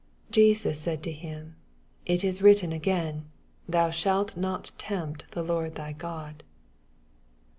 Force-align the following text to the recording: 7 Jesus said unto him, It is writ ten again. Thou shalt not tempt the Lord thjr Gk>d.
7 0.31 0.31
Jesus 0.31 0.81
said 0.81 0.97
unto 0.97 1.11
him, 1.11 1.57
It 2.07 2.23
is 2.23 2.41
writ 2.41 2.57
ten 2.57 2.73
again. 2.73 3.29
Thou 3.69 3.91
shalt 3.91 4.35
not 4.35 4.71
tempt 4.79 5.29
the 5.33 5.43
Lord 5.43 5.75
thjr 5.75 5.95
Gk>d. 5.95 6.43